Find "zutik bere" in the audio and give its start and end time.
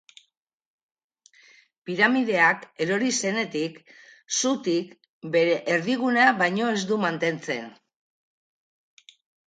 4.39-5.55